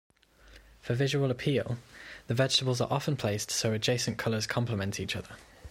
[0.81, 1.77] For visual appeal,
[2.25, 5.35] the vegetables are often placed so adjacent colors complement each other.